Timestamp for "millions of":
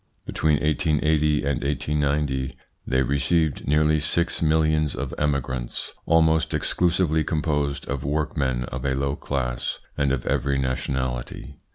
4.41-5.13